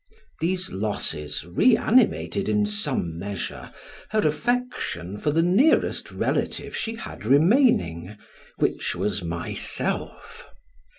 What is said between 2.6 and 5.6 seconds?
some measure her affection for the